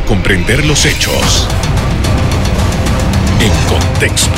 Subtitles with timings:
[0.00, 1.48] para comprender los hechos
[3.40, 4.30] en contexto.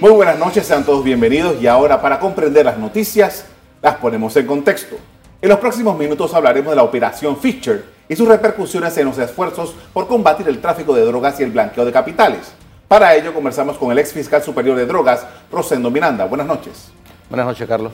[0.00, 3.46] Muy buenas noches, sean todos bienvenidos y ahora para comprender las noticias
[3.80, 4.96] las ponemos en contexto.
[5.40, 9.74] En los próximos minutos hablaremos de la operación Fischer y sus repercusiones en los esfuerzos
[9.92, 12.52] por combatir el tráfico de drogas y el blanqueo de capitales.
[12.86, 16.26] Para ello conversamos con el ex fiscal superior de drogas, Rosendo Miranda.
[16.26, 16.92] Buenas noches.
[17.28, 17.92] Buenas noches, Carlos.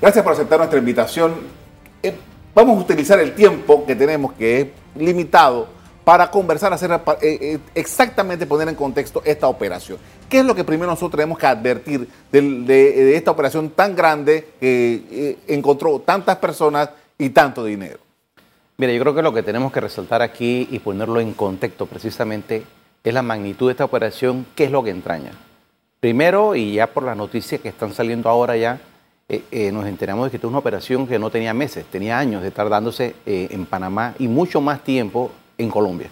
[0.00, 1.64] Gracias por aceptar nuestra invitación.
[2.54, 5.68] Eh, vamos a utilizar el tiempo que tenemos, que es limitado,
[6.04, 9.98] para conversar, hacer eh, eh, exactamente poner en contexto esta operación.
[10.28, 15.38] ¿Qué es lo que primero nosotros tenemos que advertir de, esta operación tan grande que
[15.48, 17.98] encontró tantas personas y tanto dinero?
[18.76, 22.64] Mira, yo creo que lo que tenemos que resaltar aquí y ponerlo en contexto precisamente
[23.02, 25.32] es la magnitud de esta operación, qué es lo que entraña.
[26.00, 28.80] Primero, y ya por las noticias que están saliendo ahora ya,
[29.28, 32.18] eh, eh, nos enteramos de que esta es una operación que no tenía meses, tenía
[32.18, 36.10] años de estar dándose eh, en Panamá y mucho más tiempo en Colombia.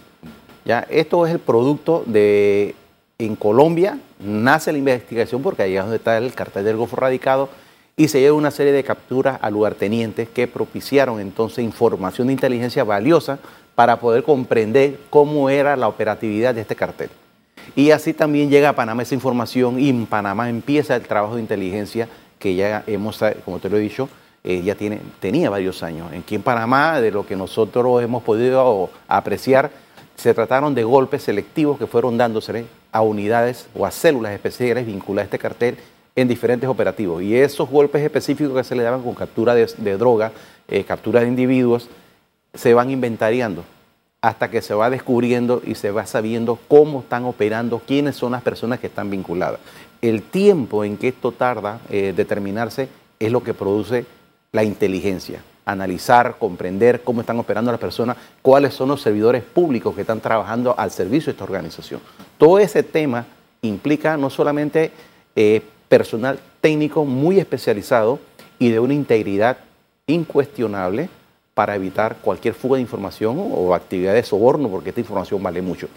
[0.64, 2.74] Ya, esto es el producto de,
[3.18, 7.48] en Colombia nace la investigación porque ahí es donde está el cartel del Golfo radicado
[7.96, 12.84] y se lleva una serie de capturas a lugartenientes que propiciaron entonces información de inteligencia
[12.84, 13.38] valiosa
[13.74, 17.10] para poder comprender cómo era la operatividad de este cartel.
[17.76, 21.42] Y así también llega a Panamá esa información y en Panamá empieza el trabajo de
[21.42, 22.08] inteligencia
[22.42, 24.08] que ya hemos, como te lo he dicho,
[24.42, 26.10] eh, ya tiene, tenía varios años.
[26.12, 29.70] Aquí en Panamá, de lo que nosotros hemos podido apreciar,
[30.16, 35.26] se trataron de golpes selectivos que fueron dándose a unidades o a células especiales vinculadas
[35.26, 35.76] a este cartel
[36.16, 37.22] en diferentes operativos.
[37.22, 40.32] Y esos golpes específicos que se le daban con captura de, droga,
[40.66, 41.88] eh, captura de individuos,
[42.54, 43.64] se van inventariando
[44.20, 48.42] hasta que se va descubriendo y se va sabiendo cómo están operando, quiénes son las
[48.42, 49.60] personas que están vinculadas
[50.02, 52.88] el tiempo en que esto tarda eh, determinarse
[53.20, 54.04] es lo que produce
[54.50, 55.42] la inteligencia.
[55.64, 60.74] Analizar, comprender cómo están operando las personas, cuáles son los servidores públicos que están trabajando
[60.76, 62.00] al servicio de esta organización.
[62.36, 63.26] Todo ese tema
[63.62, 64.90] implica no solamente
[65.36, 68.18] eh, personal técnico muy especializado
[68.58, 69.58] y de una integridad
[70.08, 71.08] incuestionable
[71.54, 75.88] para evitar cualquier fuga de información o actividad de soborno, porque esta información vale mucho.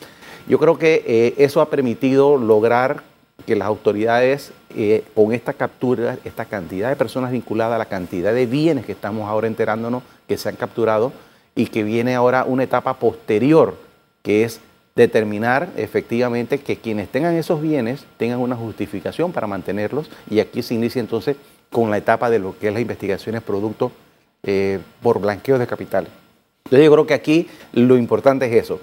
[0.47, 3.01] Yo creo que eh, eso ha permitido lograr
[3.45, 8.45] que las autoridades, eh, con esta captura, esta cantidad de personas vinculadas, la cantidad de
[8.45, 11.13] bienes que estamos ahora enterándonos que se han capturado
[11.56, 13.75] y que viene ahora una etapa posterior,
[14.22, 14.59] que es
[14.95, 20.73] determinar efectivamente que quienes tengan esos bienes tengan una justificación para mantenerlos y aquí se
[20.73, 21.35] inicia entonces
[21.69, 23.91] con la etapa de lo que es las investigaciones producto
[24.44, 26.07] eh, por blanqueo de capital.
[26.63, 28.79] Entonces yo creo que aquí lo importante es eso,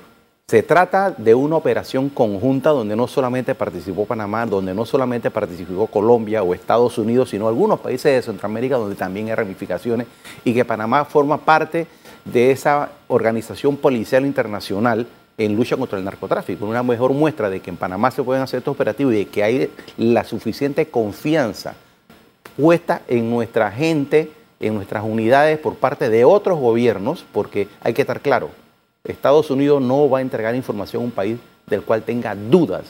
[0.53, 5.87] se trata de una operación conjunta donde no solamente participó Panamá, donde no solamente participó
[5.87, 10.07] Colombia o Estados Unidos, sino algunos países de Centroamérica donde también hay ramificaciones
[10.45, 11.87] y que Panamá forma parte
[12.27, 15.07] de esa organización policial internacional
[15.39, 16.67] en lucha contra el narcotráfico.
[16.67, 19.43] Una mejor muestra de que en Panamá se pueden hacer estos operativos y de que
[19.43, 21.77] hay la suficiente confianza
[22.59, 24.31] puesta en nuestra gente,
[24.61, 28.51] en nuestras unidades por parte de otros gobiernos, porque hay que estar claro,
[29.05, 32.85] Estados Unidos no va a entregar información a un país del cual tenga dudas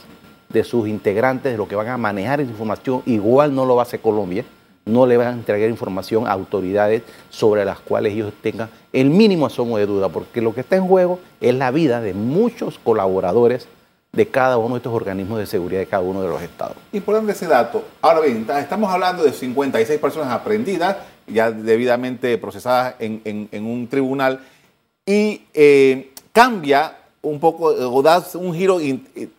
[0.50, 3.82] de sus integrantes, de lo que van a manejar esa información, igual no lo va
[3.82, 4.44] a hacer Colombia,
[4.84, 9.46] no le van a entregar información a autoridades sobre las cuales ellos tengan el mínimo
[9.46, 13.66] asomo de duda, porque lo que está en juego es la vida de muchos colaboradores
[14.12, 16.76] de cada uno de estos organismos de seguridad de cada uno de los estados.
[16.92, 17.82] Importante ese dato.
[18.02, 24.40] Ahora bien, estamos hablando de 56 personas aprendidas, ya debidamente procesadas en un tribunal
[25.06, 28.78] y eh, cambia un poco, o da un giro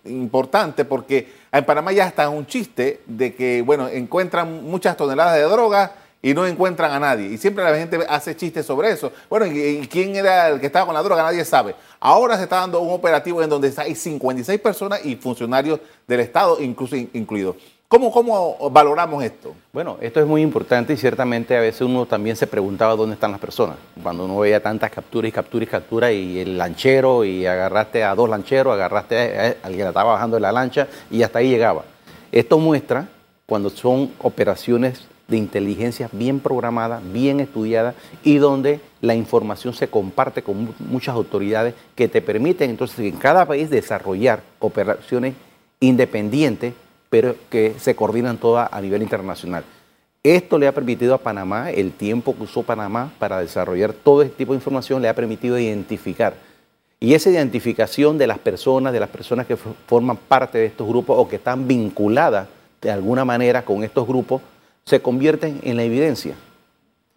[0.06, 5.44] importante porque en Panamá ya está un chiste de que, bueno, encuentran muchas toneladas de
[5.44, 5.91] droga
[6.22, 7.28] y no encuentran a nadie.
[7.28, 9.12] Y siempre la gente hace chistes sobre eso.
[9.29, 11.22] Bueno, ¿y quién era el que estaba con la droga?
[11.22, 11.75] Nadie sabe.
[12.00, 16.62] Ahora se está dando un operativo en donde hay 56 personas y funcionarios del Estado
[16.62, 17.57] incluso incluidos.
[17.93, 19.53] ¿Cómo, ¿Cómo valoramos esto?
[19.71, 23.29] Bueno, esto es muy importante y ciertamente a veces uno también se preguntaba dónde están
[23.29, 23.75] las personas.
[24.01, 28.15] Cuando uno veía tantas capturas y capturas y capturas y el lanchero y agarraste a
[28.15, 31.83] dos lancheros, agarraste a alguien que estaba bajando de la lancha y hasta ahí llegaba.
[32.31, 33.09] Esto muestra
[33.45, 40.41] cuando son operaciones de inteligencia bien programadas, bien estudiadas y donde la información se comparte
[40.41, 45.35] con muchas autoridades que te permiten entonces en cada país desarrollar operaciones
[45.79, 46.73] independientes
[47.13, 49.63] pero que se coordinan todas a nivel internacional.
[50.24, 54.38] Esto le ha permitido a Panamá, el tiempo que usó Panamá para desarrollar todo este
[54.38, 56.33] tipo de información, le ha permitido identificar.
[57.00, 61.15] Y esa identificación de las personas, de las personas que forman parte de estos grupos
[61.19, 62.48] o que están vinculadas
[62.81, 64.42] de alguna manera con estos grupos,
[64.83, 66.33] se convierten en la evidencia.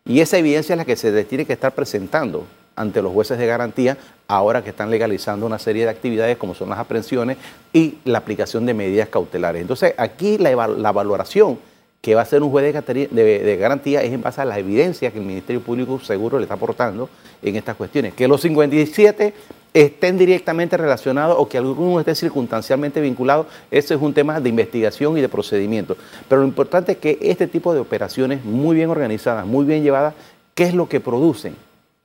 [0.05, 2.47] Y esa evidencia es la que se tiene que estar presentando
[2.77, 3.97] ante los jueces de garantía,
[4.29, 7.39] ahora que están legalizando una serie de actividades como son las aprehensiones
[7.73, 9.63] y la aplicación de medidas cautelares.
[9.63, 10.55] Entonces, aquí la,
[10.93, 11.59] valoración
[12.01, 15.19] que va a hacer un juez de, garantía es en base a la evidencia que
[15.19, 17.09] el Ministerio Público Seguro le está aportando
[17.43, 18.15] en estas cuestiones.
[18.15, 19.35] Que los 57
[19.75, 25.19] estén directamente relacionados o que alguno esté circunstancialmente vinculado, eso es un tema de investigación
[25.19, 25.97] y de procedimiento.
[26.29, 30.15] Pero lo importante es que este tipo de operaciones muy bien organizadas, muy bien llevadas,
[30.55, 31.57] ¿qué es lo que producen?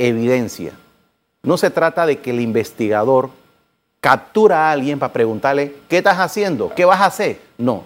[0.07, 0.73] Evidencia.
[1.43, 3.29] No se trata de que el investigador
[3.99, 6.73] captura a alguien para preguntarle, ¿qué estás haciendo?
[6.75, 7.39] ¿Qué vas a hacer?
[7.59, 7.83] No.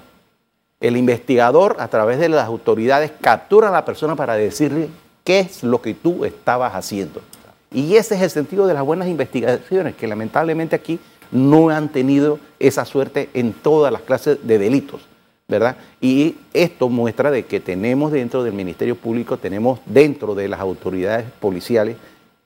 [0.80, 4.88] El investigador, a través de las autoridades, captura a la persona para decirle
[5.26, 7.22] qué es lo que tú estabas haciendo.
[7.70, 11.00] Y ese es el sentido de las buenas investigaciones, que lamentablemente aquí
[11.32, 15.02] no han tenido esa suerte en todas las clases de delitos,
[15.48, 15.78] ¿verdad?
[16.02, 21.26] Y esto muestra de que tenemos dentro del Ministerio Público, tenemos dentro de las autoridades
[21.40, 21.98] policiales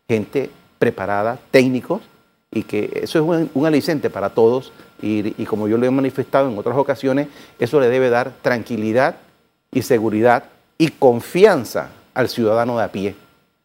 [0.07, 0.49] gente
[0.79, 2.01] preparada, técnicos,
[2.51, 6.49] y que eso es un, aliciente para todos y, y, como yo lo he manifestado
[6.49, 7.27] en otras ocasiones,
[7.59, 9.17] eso le debe dar tranquilidad
[9.71, 10.45] y seguridad
[10.79, 13.15] y confianza al ciudadano de a pie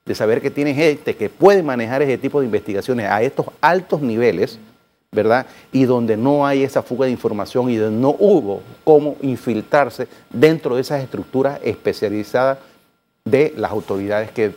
[0.04, 4.02] de saber que tiene gente que puede manejar ese tipo de investigaciones a estos altos
[4.02, 4.58] niveles,
[5.14, 5.46] ¿verdad?
[5.72, 10.75] Y donde no hay esa fuga de información y donde no hubo cómo infiltrarse dentro
[10.75, 12.58] de esas estructuras especializadas
[13.25, 14.52] de las autoridades que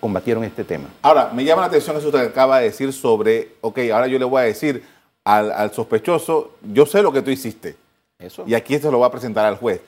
[0.00, 0.88] combatieron este tema.
[1.02, 4.18] Ahora, me llama la atención eso que usted acaba de decir sobre, ok, ahora yo
[4.18, 4.82] le voy a decir
[5.24, 7.76] al, al sospechoso, yo sé lo que tú hiciste.
[8.18, 8.42] Eso.
[8.48, 9.80] Y aquí esto lo va a presentar al juez.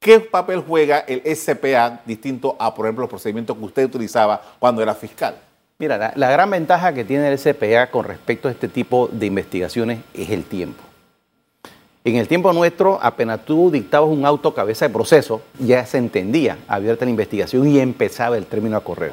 [0.00, 4.82] ¿Qué papel juega el SPA distinto a, por ejemplo, los procedimientos que usted utilizaba cuando
[4.82, 5.36] era fiscal?
[5.78, 9.98] Mira, la, gran ventaja que tiene el SPA con respecto a este tipo de investigaciones
[10.14, 10.82] es el tiempo.
[12.02, 16.56] En el tiempo nuestro, apenas tú dictabas un auto cabeza de proceso, ya se entendía
[16.66, 19.12] abierta la investigación y empezaba el término a correr.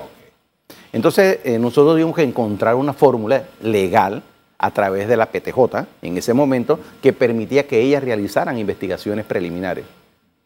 [0.94, 4.24] Entonces, eh, nosotros tuvimos que encontrar una fórmula legal
[4.58, 9.84] a través de la PTJ en ese momento que permitía que ellas realizaran investigaciones preliminares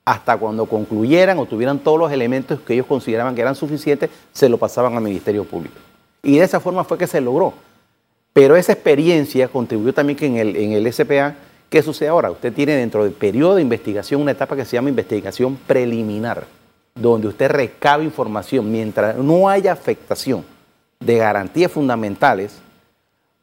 [0.04, 4.50] hasta cuando concluyeran o tuvieran todos los elementos que ellos consideraban que eran suficientes, se
[4.50, 5.76] lo pasaban al Ministerio Público.
[6.28, 7.54] Y de esa forma fue que se logró.
[8.34, 11.36] Pero esa experiencia contribuyó también que en el, en el SPA,
[11.70, 12.30] ¿qué sucede ahora?
[12.30, 16.46] Usted tiene dentro del periodo de investigación una etapa que se llama investigación preliminar,
[16.96, 18.70] donde usted recabe información.
[18.70, 20.44] Mientras no haya afectación
[21.00, 22.58] de garantías fundamentales,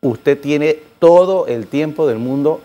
[0.03, 2.61] usted tiene todo el tiempo del mundo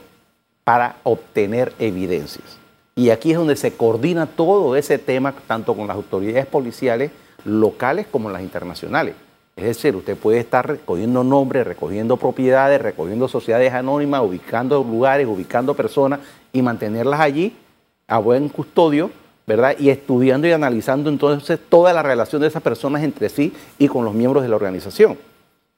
[0.66, 2.58] para obtener evidencias.
[2.94, 7.10] Y aquí es donde se coordina todo ese tema, tanto con las autoridades policiales
[7.46, 9.16] locales como las internacionales.
[9.60, 15.74] Es decir, usted puede estar recogiendo nombres, recogiendo propiedades, recogiendo sociedades anónimas, ubicando lugares, ubicando
[15.74, 16.22] personas
[16.54, 17.54] y mantenerlas allí
[18.08, 19.12] a buen custodio,
[19.46, 19.76] ¿verdad?
[19.78, 24.06] Y estudiando y analizando entonces toda la relación de esas personas entre sí y con
[24.06, 25.18] los miembros de la organización.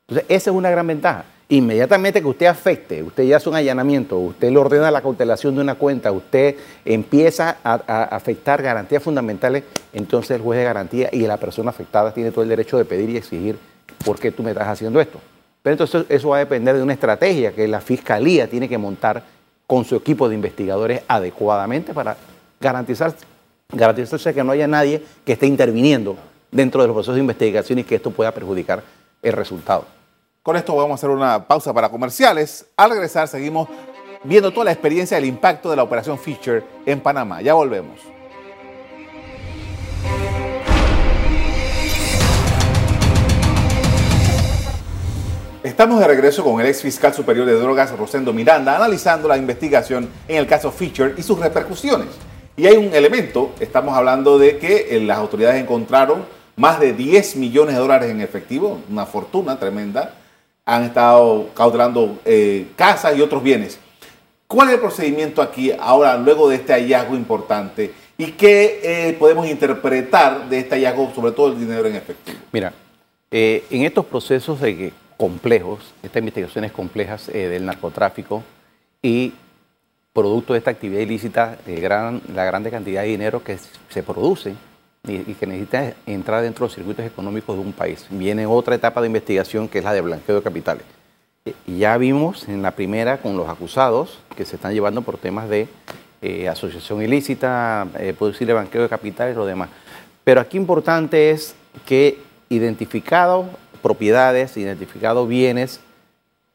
[0.07, 4.17] Entonces, esa es una gran ventaja inmediatamente que usted afecte, usted ya hace un allanamiento,
[4.17, 6.55] usted le ordena la cautelación de una cuenta, usted
[6.85, 7.73] empieza a,
[8.05, 12.49] afectar garantías fundamentales, entonces el juez de garantía y la persona afectada tiene todo el
[12.49, 13.59] derecho de pedir y exigir
[14.03, 15.19] por qué tú me estás haciendo esto.
[15.61, 19.23] Pero entonces eso va a depender de una estrategia que la fiscalía tiene que montar
[19.67, 22.17] con su equipo de investigadores adecuadamente para
[22.59, 23.13] garantizar,
[23.69, 26.17] garantizarse que no haya nadie que esté interviniendo
[26.51, 28.83] dentro de los procesos de investigación y que esto pueda perjudicar
[29.21, 29.85] el resultado.
[30.43, 32.65] Con esto vamos a hacer una pausa para comerciales.
[32.75, 33.69] Al regresar seguimos
[34.23, 37.41] viendo toda la experiencia del impacto de la operación Fisher en Panamá.
[37.41, 37.99] Ya volvemos.
[45.63, 50.09] Estamos de regreso con el ex fiscal superior de drogas, Rosendo Miranda, analizando la investigación
[50.27, 52.07] en el caso Fisher y sus repercusiones.
[52.57, 56.25] Y hay un elemento, estamos hablando de que eh, las autoridades encontraron
[56.55, 60.15] más de 10 millones de dólares en efectivo, una fortuna tremenda,
[60.65, 63.77] han estado cautelando eh, casas y otros bienes.
[64.47, 67.93] ¿Cuál es el procedimiento aquí ahora, luego de este hallazgo importante?
[68.17, 72.39] ¿Y qué eh, podemos interpretar de este hallazgo, sobre todo el dinero en efectivo?
[72.51, 72.73] Mira,
[73.29, 74.91] eh, en estos procesos de
[75.21, 78.41] complejos, estas investigaciones complejas del narcotráfico
[79.03, 79.33] y
[80.13, 83.59] producto de esta actividad ilícita, gran, la grande cantidad de dinero que
[83.89, 84.55] se produce
[85.07, 88.07] y, que necesita entrar dentro de los circuitos económicos de un país.
[88.09, 90.83] Viene otra etapa de investigación que es la de blanqueo de capitales.
[91.67, 95.47] Y ya vimos en la primera con los acusados que se están llevando por temas
[95.49, 95.67] de
[96.23, 99.69] eh, asociación ilícita, eh, decirle blanqueo de capitales y lo demás.
[100.23, 101.53] Pero aquí importante es
[101.85, 102.17] que
[102.49, 103.45] identificado
[103.81, 105.79] propiedades, identificado bienes,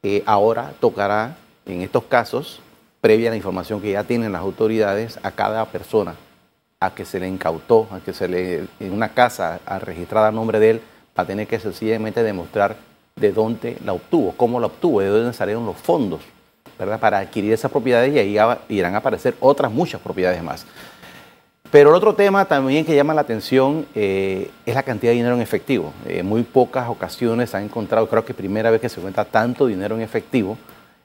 [0.03, 2.61] eh, ahora tocará en estos casos,
[3.01, 6.15] previa a la información que ya tienen las autoridades, a cada persona
[6.81, 10.61] a que se le incautó, a que se le, en una casa registrada a nombre
[10.61, 10.81] de él,
[11.19, 12.77] va a tener que sencillamente demostrar
[13.17, 16.21] de dónde la obtuvo, cómo la obtuvo, de dónde salieron los fondos,
[16.79, 17.01] ¿verdad?
[17.01, 18.37] Para adquirir esas propiedades y ahí
[18.69, 20.67] irán a aparecer otras muchas propiedades más.
[21.71, 25.35] Pero el otro tema también que llama la atención eh, es la cantidad de dinero
[25.35, 25.93] en efectivo.
[26.07, 29.67] En muy pocas ocasiones se ha encontrado, creo que primera vez que se cuenta tanto
[29.67, 30.57] dinero en efectivo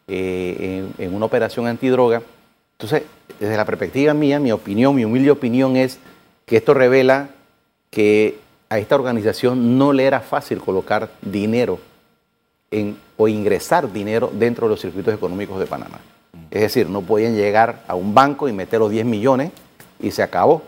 [0.08, 2.22] eh, en, una operación antidroga.
[2.74, 3.03] Entonces,
[3.39, 6.00] desde la perspectiva mía, mi opinión, mi humilde opinión es
[6.46, 7.30] que esto revela
[7.89, 8.39] que
[8.70, 11.80] a esta organización no le era fácil colocar dinero
[13.18, 16.00] o ingresar dinero dentro de los circuitos económicos de Panamá.
[16.50, 19.51] Es decir, no podían llegar a un banco y meter los 10 millones
[20.01, 20.63] y se acabó.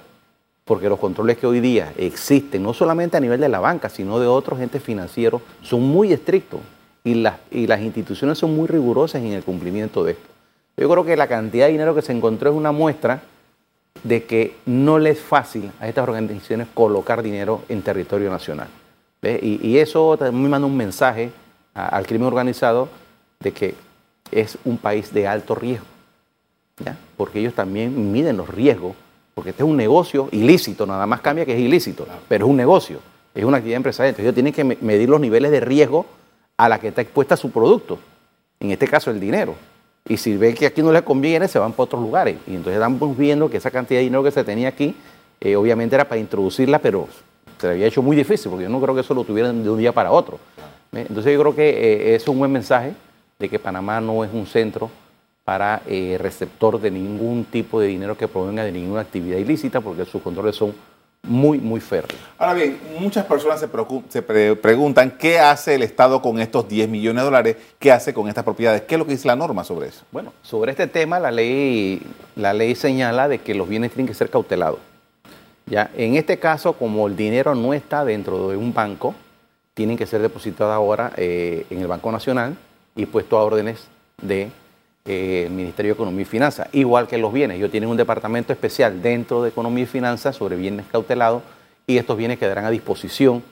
[0.66, 4.20] Porque los controles que hoy día existen, no solamente a nivel de la banca, sino
[4.20, 6.62] de otros entes financieros, son muy estrictos
[7.04, 10.30] y las, y las instituciones son muy rigurosas en el cumplimiento de esto.
[10.78, 13.22] Yo creo que la cantidad de dinero que se encontró es una muestra
[14.04, 18.68] de que no le es fácil a estas organizaciones colocar dinero en territorio nacional.
[19.22, 21.32] Y, eso también manda un mensaje
[21.74, 22.90] al crimen organizado
[23.40, 23.76] de que
[24.32, 25.86] es un país de alto riesgo,
[27.16, 28.96] porque ellos también miden los riesgos
[29.34, 32.58] porque este es un negocio ilícito, nada más cambia que es ilícito, pero es un
[32.58, 33.00] negocio,
[33.34, 34.10] es una actividad empresarial.
[34.10, 36.06] Entonces ellos tienen que medir los niveles de riesgo
[36.58, 37.98] a la que está expuesta su producto,
[38.60, 39.56] en este caso el dinero.
[40.08, 42.38] Y si ven que aquí no les conviene, se van para otros lugares.
[42.46, 44.96] Y entonces estamos viendo que esa cantidad de dinero que se tenía aquí,
[45.40, 47.08] eh, obviamente era para introducirla, pero
[47.58, 49.80] se había hecho muy difícil, porque yo no creo que eso lo tuvieran de un
[49.80, 50.40] día para otro.
[50.92, 52.94] Entonces yo creo que eh, es un buen mensaje
[53.40, 54.92] de que Panamá no es un centro
[55.44, 60.06] para eh, receptor de ningún tipo de dinero que provenga de ninguna actividad ilícita, porque
[60.06, 60.74] sus controles son
[61.26, 62.20] muy, muy férreos.
[62.38, 63.70] Ahora bien, muchas personas se,
[64.10, 64.22] se
[64.56, 68.44] preguntan qué hace el Estado con estos 10 millones de dólares, qué hace con estas
[68.44, 70.04] propiedades, qué es lo que dice la norma sobre eso.
[70.12, 72.02] Bueno, sobre este tema la ley,
[72.36, 74.80] la ley señala de que los bienes tienen que ser cautelados.
[75.66, 79.16] Ya, en este caso, como el dinero no está dentro de un banco,
[79.74, 82.58] tienen que ser depositados ahora eh, en el Banco Nacional
[82.96, 83.88] y puesto a órdenes
[84.22, 84.52] de
[85.06, 87.58] el Ministerio de Economía y Finanzas, igual que los bienes.
[87.58, 91.44] Ellos tienen un departamento especial dentro de Economía y Finanzas sobre bienes cautelados
[91.86, 93.44] y estos bienes quedarán a disposición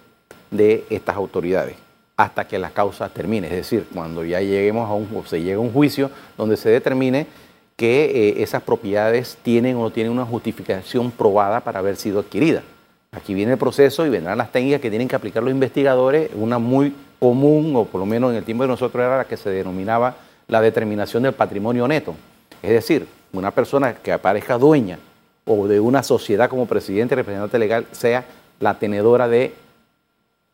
[0.50, 1.76] de estas autoridades
[2.16, 3.48] hasta que la causa termine.
[3.48, 6.70] Es decir, cuando ya lleguemos a un, o se llegue a un juicio donde se
[6.70, 7.28] determine
[7.76, 12.64] que eh, esas propiedades tienen o no tienen una justificación probada para haber sido adquiridas.
[13.12, 16.60] Aquí viene el proceso y vendrán las técnicas que tienen que aplicar los investigadores, una
[16.60, 19.50] muy común, o por lo menos en el tiempo de nosotros era la que se
[19.50, 20.16] denominaba
[20.52, 22.14] la determinación del patrimonio neto.
[22.62, 25.00] Es decir, una persona que aparezca dueña
[25.46, 28.26] o de una sociedad como presidente representante legal sea
[28.60, 29.54] la tenedora de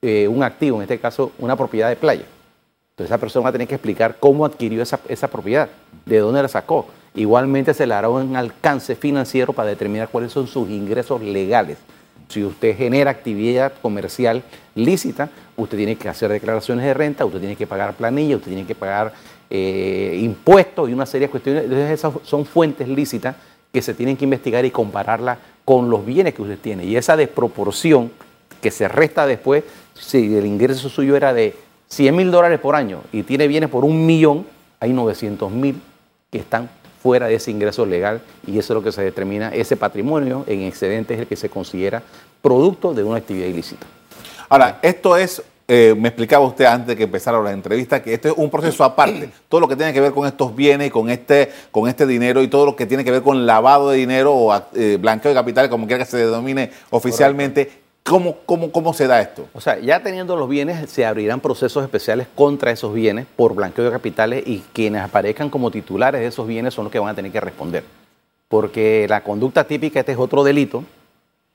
[0.03, 2.25] eh, un activo, en este caso una propiedad de playa.
[2.91, 5.67] Entonces esa persona va a tener que explicar cómo adquirió esa, esa propiedad,
[6.05, 6.85] de dónde la sacó.
[7.15, 11.79] Igualmente se le hará un alcance financiero para determinar cuáles son sus ingresos legales.
[12.29, 14.43] Si usted genera actividad comercial
[14.75, 18.67] lícita, usted tiene que hacer declaraciones de renta, usted tiene que pagar planilla, usted tiene
[18.67, 19.13] que pagar
[19.49, 21.63] eh, impuestos y una serie de cuestiones.
[21.63, 23.35] Entonces esas son fuentes lícitas
[23.71, 26.85] que se tienen que investigar y compararla con los bienes que usted tiene.
[26.85, 28.11] Y esa desproporción
[28.61, 29.63] que se resta después,
[29.93, 31.55] si el ingreso suyo era de
[31.89, 34.45] 100 mil dólares por año y tiene bienes por un millón,
[34.79, 35.81] hay 900 mil
[36.31, 36.69] que están
[37.01, 39.49] fuera de ese ingreso legal y eso es lo que se determina.
[39.49, 42.03] Ese patrimonio en excedente es el que se considera
[42.41, 43.85] producto de una actividad ilícita.
[44.49, 48.29] Ahora, esto es eh, me explicaba usted antes de que empezara la entrevista que este
[48.29, 49.29] es un proceso aparte.
[49.49, 52.47] Todo lo que tiene que ver con estos bienes, con este, con este dinero y
[52.47, 55.69] todo lo que tiene que ver con lavado de dinero o eh, blanqueo de capitales,
[55.69, 57.87] como quiera que se denomine oficialmente.
[58.03, 59.49] ¿Cómo, cómo, ¿Cómo se da esto?
[59.53, 63.83] O sea, ya teniendo los bienes, se abrirán procesos especiales contra esos bienes por blanqueo
[63.83, 67.13] de capitales y quienes aparezcan como titulares de esos bienes son los que van a
[67.15, 67.83] tener que responder.
[68.47, 70.85] Porque la conducta típica, este es otro delito,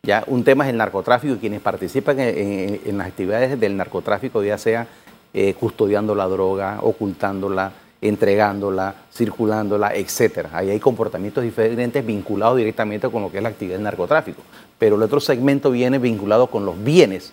[0.05, 4.59] ya un tema es el narcotráfico y quienes participan en, las actividades del narcotráfico, ya
[4.59, 4.89] sea
[5.33, 10.51] eh, custodiando la droga, ocultándola, entregándola, circulándola, etcétera.
[10.55, 14.43] Ahí hay comportamientos diferentes vinculados directamente con lo que es la actividad del narcotráfico.
[14.77, 17.33] Pero el otro segmento viene vinculado con los bienes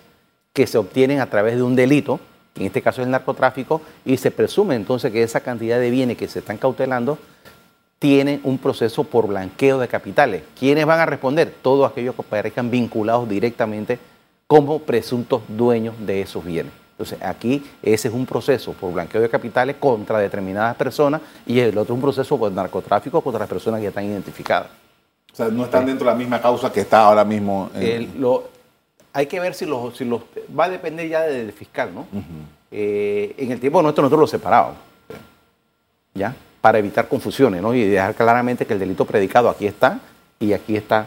[0.52, 2.20] que se obtienen a través de un delito,
[2.54, 6.28] en este caso el narcotráfico, y se presume entonces que esa cantidad de bienes que
[6.28, 7.18] se están cautelando
[8.00, 10.42] tienen un proceso por blanqueo de capitales.
[10.58, 11.54] ¿Quiénes van a responder?
[11.62, 13.98] Todos aquellos que parezcan vinculados directamente
[14.46, 16.72] como presuntos dueños de esos bienes.
[16.92, 21.76] Entonces, aquí ese es un proceso por blanqueo de capitales contra determinadas personas y el
[21.76, 24.68] otro es un proceso por narcotráfico contra las personas que están identificadas.
[25.32, 27.70] O sea, no están dentro de la misma causa que está ahora mismo.
[29.12, 30.22] hay que ver si los, si los...
[30.58, 32.06] Va a depender ya del fiscal, ¿no?
[32.70, 34.78] Eh, en el tiempo nuestro nosotros lo separábamos.
[36.14, 36.34] ¿Ya?
[36.60, 37.74] Para evitar confusiones ¿no?
[37.74, 40.00] y dejar claramente que el delito predicado aquí está
[40.38, 41.06] y aquí está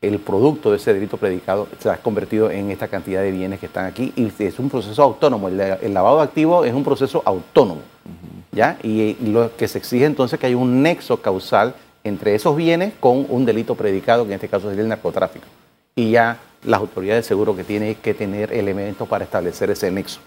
[0.00, 3.66] el producto de ese delito predicado se ha convertido en esta cantidad de bienes que
[3.66, 5.48] están aquí y es un proceso autónomo.
[5.48, 7.80] El, el lavado de activos es un proceso autónomo.
[8.52, 8.78] ¿ya?
[8.82, 11.74] Y, lo que se exige entonces es que haya un nexo causal
[12.04, 15.46] entre esos bienes con un delito predicado, que en este caso es el narcotráfico.
[15.96, 20.20] Y ya las autoridades seguro que tienen que tener elementos para establecer ese nexo.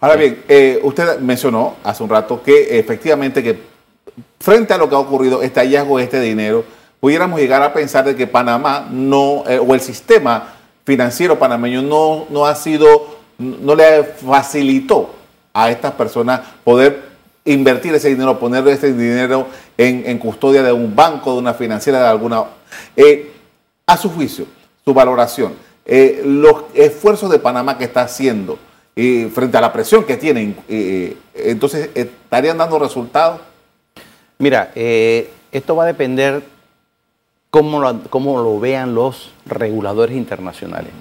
[0.00, 3.58] Ahora bien, eh, usted mencionó hace un rato que efectivamente que
[4.40, 6.64] frente a lo que ha ocurrido, este hallazgo de este dinero,
[6.98, 10.54] pudiéramos llegar a pensar de que Panamá no, eh, o el sistema
[10.84, 15.10] financiero panameño no, no ha sido, no le facilitó
[15.52, 17.10] a estas personas poder
[17.44, 22.08] invertir ese dinero, poner ese dinero en, custodia de un banco, de una financiera, de
[22.08, 22.44] alguna...
[22.96, 23.32] Eh,
[23.86, 24.46] a su juicio,
[24.84, 25.54] su valoración,
[25.84, 28.58] eh, los esfuerzos de Panamá que está haciendo
[29.32, 30.56] frente a la presión que tienen,
[31.34, 33.40] entonces, ¿estarían dando resultados?
[34.40, 36.42] Mira, esto va a depender
[37.50, 40.92] cómo lo, lo vean los reguladores internacionales.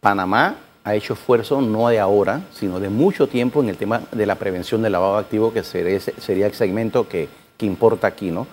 [0.00, 4.24] Panamá ha hecho esfuerzo no de ahora, sino de mucho tiempo en el tema de
[4.24, 7.28] la prevención del lavado activo, que sería, el segmento que,
[7.60, 8.30] importa aquí.
[8.30, 8.46] ¿no?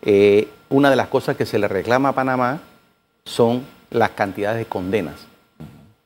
[0.00, 2.60] Eh, una de las cosas que se le reclama a Panamá
[3.24, 5.16] son las cantidades de condenas.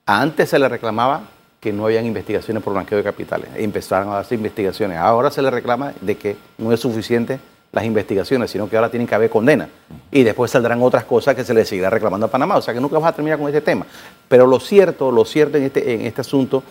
[0.06, 1.20] Antes se le reclamaba
[1.60, 3.50] que no habían investigaciones por blanqueo de capitales.
[3.56, 4.96] Empezaron a hacer investigaciones.
[4.96, 7.38] Ahora se le reclama de que no es suficiente
[7.72, 9.68] las investigaciones, sino que ahora tienen que haber condena.
[10.10, 12.56] Y después saldrán otras cosas que se le seguirá reclamando a Panamá.
[12.56, 13.86] O sea que nunca vas a terminar con este tema.
[14.28, 16.62] Pero lo cierto, lo cierto en este, en este asunto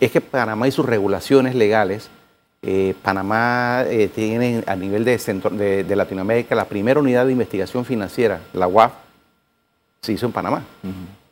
[0.00, 2.08] es que Panamá y sus regulaciones legales,
[2.62, 8.40] eh, Panamá eh, tiene a nivel de, de, Latinoamérica la primera unidad de investigación financiera,
[8.52, 8.92] la UAF,
[10.00, 10.62] se hizo en Panamá.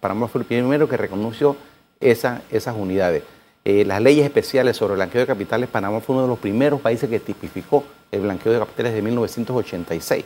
[0.00, 1.56] Panamá fue el primero que reconoció
[2.00, 3.22] esa, esas unidades.
[3.66, 6.82] Eh, las leyes especiales sobre el blanqueo de capitales, Panamá fue uno de los primeros
[6.82, 10.24] países que tipificó el blanqueo de capitales de 1986.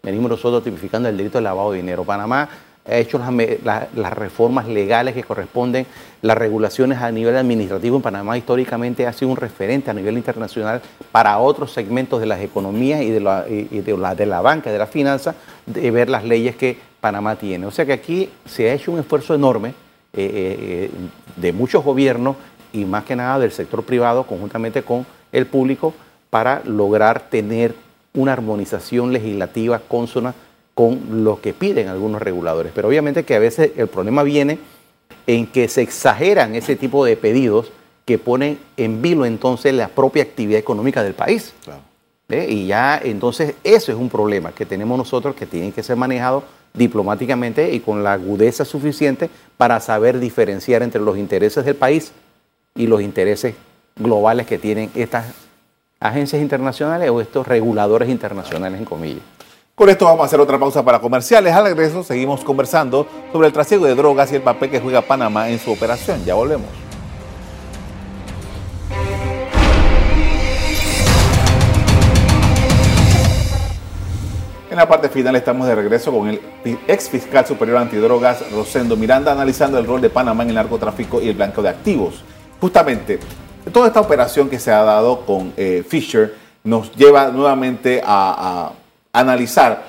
[0.00, 2.04] Venimos nosotros tipificando el delito de lavado de dinero.
[2.04, 2.48] Panamá
[2.86, 5.86] ha hecho las, reformas legales que corresponden,
[6.22, 10.80] las regulaciones a nivel administrativo en Panamá históricamente ha sido un referente a nivel internacional
[11.10, 15.34] para otros segmentos de las economías y de la, de la, banca, de la finanza,
[15.66, 17.66] de ver las leyes que Panamá tiene.
[17.66, 19.74] O sea que aquí se ha hecho un esfuerzo enorme
[20.14, 20.90] eh, eh,
[21.36, 22.36] de muchos gobiernos
[22.72, 25.94] y más que nada del sector privado conjuntamente con el público
[26.30, 27.74] para lograr tener
[28.14, 30.34] una armonización legislativa consona
[30.74, 32.72] con lo que piden algunos reguladores.
[32.74, 34.58] Pero obviamente que a veces el problema viene
[35.26, 37.72] en que se exageran ese tipo de pedidos
[38.04, 41.52] que ponen en vilo entonces la propia actividad económica del país.
[42.30, 42.46] ¿Eh?
[42.48, 46.44] Y ya entonces eso es un problema que tenemos nosotros que tiene que ser manejado
[46.74, 52.12] diplomáticamente y con la agudeza suficiente para saber diferenciar entre los intereses del país
[52.78, 53.54] y los intereses
[53.96, 55.26] globales que tienen estas
[56.00, 59.22] agencias internacionales o estos reguladores internacionales en comillas.
[59.74, 61.52] Con esto vamos a hacer otra pausa para comerciales.
[61.52, 65.50] Al regreso seguimos conversando sobre el trasiego de drogas y el papel que juega Panamá
[65.50, 66.24] en su operación.
[66.24, 66.66] Ya volvemos.
[74.70, 76.40] En la parte final estamos de regreso con el
[76.86, 81.28] ex fiscal superior antidrogas Rosendo Miranda analizando el rol de Panamá en el narcotráfico y
[81.28, 82.22] el blanqueo de activos.
[82.60, 83.20] Justamente,
[83.72, 88.72] toda esta operación que se ha dado con eh, Fisher nos lleva nuevamente a,
[89.10, 89.86] analizar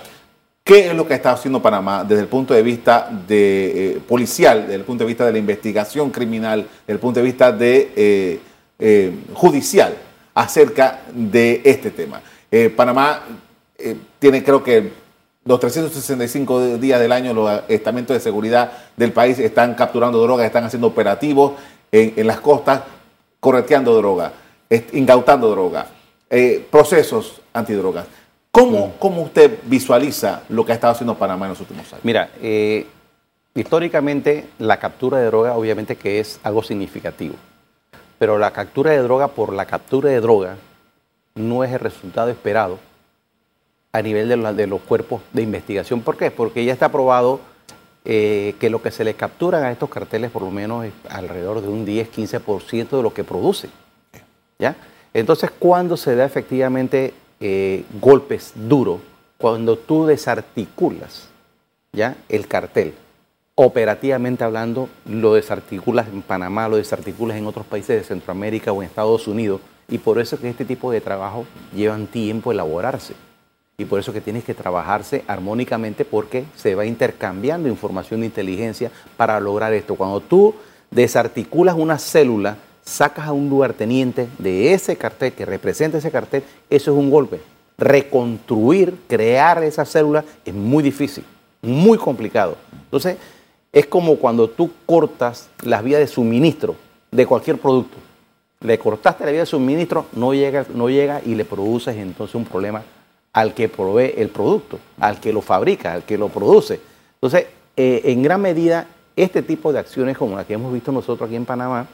[0.64, 4.62] qué es lo que está haciendo Panamá desde el punto de vista de, eh, policial,
[4.62, 8.40] desde el punto de vista de la investigación criminal, desde el punto de vista de,
[8.80, 9.94] eh, judicial
[10.34, 12.22] acerca de este tema.
[12.76, 13.24] Panamá
[14.18, 14.92] tiene creo que
[15.44, 20.64] los 365 días del año los estamentos de seguridad del país están capturando drogas, están
[20.64, 21.54] haciendo operativos
[21.92, 22.84] en las costas
[23.40, 24.34] correteando droga,
[24.94, 25.88] incautando droga,
[26.30, 28.06] eh, procesos antidrogas.
[28.52, 32.04] ¿Cómo, ¿Cómo, usted visualiza lo que ha estado haciendo Panamá en los últimos años?
[32.04, 32.86] Mira, eh,
[33.56, 37.36] históricamente la captura de droga obviamente que es algo significativo,
[38.18, 40.58] pero la captura de droga por la captura de droga
[41.36, 42.80] no es el resultado esperado
[43.92, 46.02] a nivel de, de los cuerpos de investigación.
[46.02, 46.32] ¿Por qué?
[46.32, 47.40] Porque ya está probado
[48.06, 51.62] eh, que lo que se le capturan a estos carteles por lo menos es alrededor
[51.62, 53.72] de un 10-15% de lo que producen.
[54.58, 54.76] ¿ya?
[55.14, 59.02] Entonces, cuando se da efectivamente eh, golpes duros,
[59.38, 61.28] cuando tú desarticulas
[61.92, 62.16] ¿ya?
[62.30, 62.94] el cartel,
[63.56, 68.88] operativamente hablando, lo desarticulas en Panamá, lo desarticulas en otros países de Centroamérica o en
[68.88, 69.60] Estados Unidos,
[69.90, 73.16] y por eso que este tipo de trabajo llevan tiempo elaborarse
[73.80, 78.92] y por eso que tienes que trabajarse armónicamente porque se va intercambiando información de inteligencia
[79.16, 79.96] para lograr esto.
[79.96, 80.54] Cuando tú
[80.92, 86.92] desarticulas una célula, sacas a un lugarteniente de ese cartel que representa ese cartel, eso
[86.92, 87.40] es un golpe.
[87.78, 91.24] Reconstruir, crear esa célula es muy difícil.
[91.62, 92.56] muy complicado.
[92.86, 93.18] Entonces,
[93.74, 96.76] es como cuando tú cortas las vías de suministro
[97.12, 97.98] de cualquier producto.
[98.62, 102.46] Le cortaste la vía de suministro, no llega, no llega y le produces entonces un
[102.46, 102.84] problema
[103.34, 106.80] al que provee el producto, al que lo fabrica, al que lo produce.
[107.16, 111.28] Entonces, eh, en gran medida, este tipo de acciones como la que hemos visto nosotros
[111.28, 111.88] aquí en Panamá,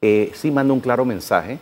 [0.00, 1.58] eh, sí manda un claro mensaje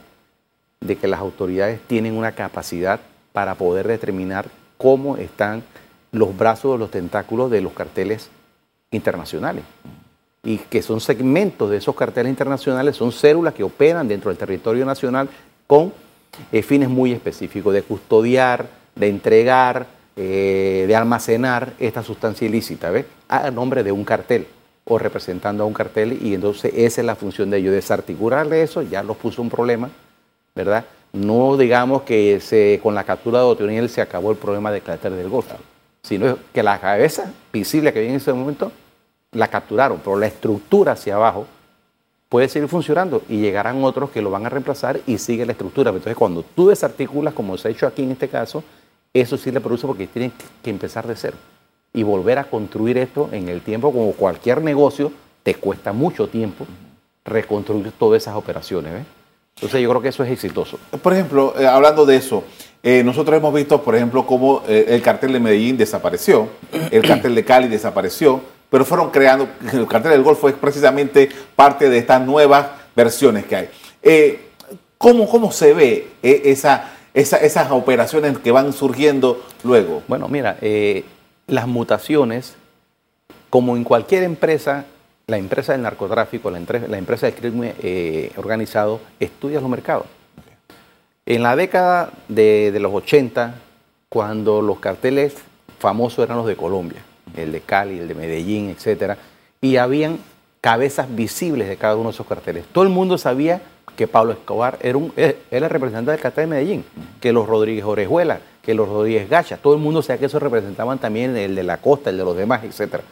[0.81, 3.01] de que las autoridades tienen una capacidad
[3.33, 5.63] para poder determinar cómo están
[6.13, 8.31] los brazos los tentáculos de los carteles
[8.91, 9.65] internacionales.
[10.43, 14.87] Y que son segmentos de esos carteles internacionales, son células que operan dentro del territorio
[14.87, 15.29] nacional
[15.67, 15.93] con
[16.51, 18.67] eh, fines muy específicos, de custodiar,
[19.01, 23.07] de entregar, eh, de almacenar esta sustancia ilícita, ¿ves?
[23.29, 24.47] A nombre de un cartel
[24.85, 28.83] o representando a un cartel y entonces esa es la función de ellos, desarticularle eso,
[28.83, 29.91] ya los puso un problema,
[30.55, 30.85] ¿verdad?
[31.13, 35.17] No digamos que se, con la captura de Otoniel se acabó el problema del cartel
[35.17, 35.57] del Golfo,
[36.03, 38.71] sino que la cabeza visible que viene en ese momento
[39.33, 41.47] la capturaron, pero la estructura hacia abajo
[42.29, 45.91] puede seguir funcionando y llegarán otros que lo van a reemplazar y sigue la estructura.
[45.91, 48.63] Entonces, cuando tú desarticulas, como se ha hecho aquí en este caso,
[49.13, 51.37] eso sí le produce porque tienen que empezar de cero
[51.93, 56.67] y volver a construir esto en el tiempo, como cualquier negocio, te cuesta mucho tiempo
[57.25, 59.05] reconstruir todas esas operaciones.
[59.57, 60.79] Entonces yo creo que eso es exitoso.
[61.03, 62.45] Por ejemplo, eh, hablando de eso,
[62.83, 66.49] eh, nosotros hemos visto, por ejemplo, cómo eh, el cartel de Medellín desapareció,
[66.91, 71.91] el cartel de Cali desapareció, pero fueron creando, el cartel del Golfo es precisamente parte
[71.91, 73.69] de estas nuevas versiones que hay.
[74.97, 80.03] ¿cómo, ¿Cómo se ve esa, esas operaciones que van surgiendo luego?
[80.09, 80.57] Bueno, mira,
[81.47, 82.55] las mutaciones,
[83.51, 84.85] como en cualquier empresa,
[85.27, 90.07] la empresa del narcotráfico, la, empresa del crimen eh, organizado, estudia los mercados.
[91.27, 93.55] En la década de, los 80,
[94.09, 95.37] cuando los carteles
[95.79, 97.03] famosos eran los de Colombia,
[97.37, 99.17] el de Cali, el de Medellín, etc.,
[99.61, 100.19] y habían
[100.61, 102.65] cabezas visibles de cada uno de esos carteles.
[102.73, 103.63] Todo el mundo sabía
[103.97, 106.85] que Pablo Escobar era, un, eh, era el representante del cartel de Medellín,
[107.21, 110.99] que los Rodríguez Orejuela, que los Rodríguez Gacha, todo el mundo sabía que esos representaban
[110.99, 113.03] también el de la costa, el de los demás, etc.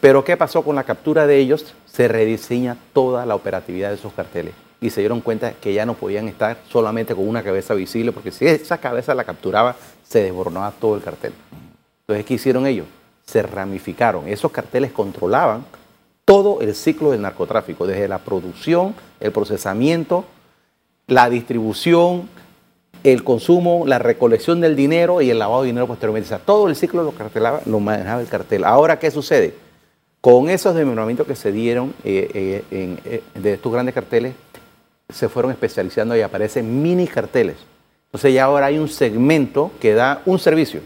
[0.00, 1.74] Pero ¿qué pasó con la captura de ellos?
[1.86, 5.94] Se rediseña toda la operatividad de esos carteles y se dieron cuenta que ya no
[5.94, 10.72] podían estar solamente con una cabeza visible, porque si esa cabeza la capturaba, se desboronaba
[10.72, 11.32] todo el cartel.
[12.00, 12.86] Entonces, ¿qué hicieron ellos?
[13.24, 14.26] Se ramificaron.
[14.28, 15.64] Esos carteles controlaban
[16.24, 20.24] todo el ciclo del narcotráfico, desde la producción, el procesamiento,
[21.06, 22.28] la distribución,
[23.04, 26.26] el consumo, la recolección del dinero y el lavado de dinero posteriormente.
[26.26, 28.64] O sea, todo el ciclo lo, cartelaba, lo manejaba el cartel.
[28.64, 29.54] Ahora, ¿qué sucede?
[30.20, 34.34] Con esos desmembramientos que se dieron eh, eh, eh, de estos grandes carteles,
[35.08, 37.56] se fueron especializando y aparecen mini carteles.
[38.06, 40.80] Entonces ya ahora hay un segmento que da un servicio,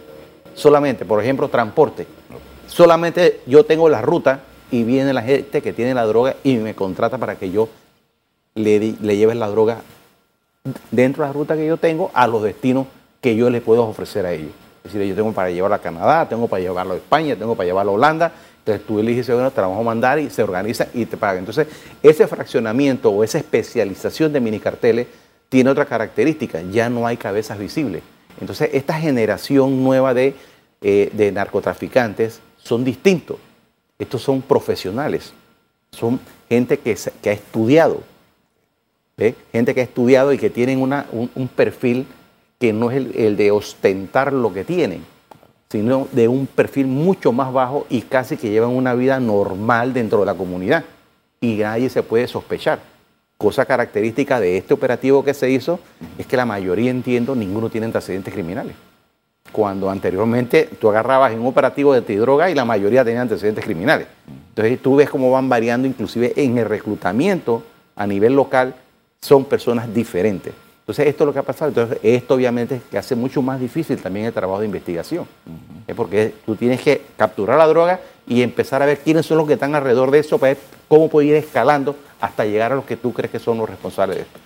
[0.54, 2.06] solamente, por ejemplo, transporte.
[2.66, 6.74] Solamente yo tengo la ruta y viene la gente que tiene la droga y me
[6.74, 7.68] contrata para que yo
[8.54, 9.82] le, le lleve la droga
[10.90, 12.86] dentro de la ruta que yo tengo a los destinos
[13.20, 14.50] que yo les puedo ofrecer a ellos.
[14.84, 17.66] Es decir, yo tengo para llevarlo a Canadá, tengo para llevarlo a España, tengo para
[17.66, 18.32] llevarlo a Holanda.
[18.58, 21.38] Entonces tú eliges, bueno, te la vamos a mandar y se organiza y te paga.
[21.38, 21.68] Entonces,
[22.02, 25.06] ese fraccionamiento o esa especialización de minicarteles
[25.48, 28.02] tiene otra característica, ya no hay cabezas visibles.
[28.40, 30.34] Entonces, esta generación nueva de,
[30.82, 33.38] eh, de narcotraficantes son distintos.
[33.98, 35.32] Estos son profesionales,
[35.90, 38.02] son gente que, ha estudiado,
[39.52, 42.06] gente que ha estudiado y que tienen un, perfil
[42.58, 45.04] que no es el, de ostentar lo que tienen,
[45.70, 50.20] sino de un perfil mucho más bajo y casi que llevan una vida normal dentro
[50.20, 50.84] de la comunidad.
[51.40, 52.80] Y nadie se puede sospechar.
[53.38, 55.80] Cosa característica de este operativo que se hizo
[56.18, 58.74] es que la mayoría, entiendo, ninguno tiene antecedentes criminales
[59.52, 64.06] cuando anteriormente tú agarrabas en un operativo de droga y la mayoría tenían antecedentes criminales.
[64.50, 67.62] Entonces tú ves cómo van variando, inclusive en el reclutamiento
[67.94, 68.74] a nivel local,
[69.20, 70.52] son personas diferentes.
[70.80, 71.68] Entonces esto es lo que ha pasado.
[71.68, 75.26] Entonces esto obviamente que hace mucho más difícil también el trabajo de investigación.
[75.86, 79.46] Es porque tú tienes que capturar la droga y empezar a ver quiénes son los
[79.46, 82.84] que están alrededor de eso para ver cómo puede ir escalando hasta llegar a los
[82.84, 84.45] que tú crees que son los responsables de esto.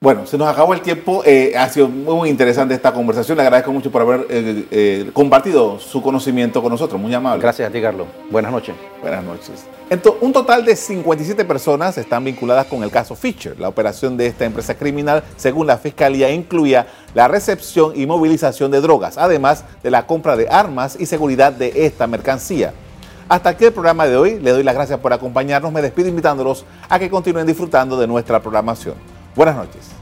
[0.00, 1.24] Bueno, se nos acabó el tiempo.
[1.26, 3.36] Eh, ha sido muy interesante esta conversación.
[3.36, 7.00] Le agradezco mucho por haber eh, eh, compartido su conocimiento con nosotros.
[7.00, 7.42] Muy amable.
[7.42, 8.06] Gracias a ti, Carlos.
[8.30, 8.76] Buenas noches.
[9.02, 9.66] Buenas noches.
[9.90, 13.58] Entonces, un total de 57 personas están vinculadas con el caso Fisher.
[13.58, 18.80] La operación de esta empresa criminal, según la Fiscalía, incluía la recepción y movilización de
[18.80, 22.72] drogas, además de la compra de armas y seguridad de esta mercancía.
[23.28, 24.38] Hasta aquí el programa de hoy.
[24.38, 25.72] Le doy las gracias por acompañarnos.
[25.72, 29.17] Me despido invitándolos a que continúen disfrutando de nuestra programación.
[29.38, 29.92] Buenas noches.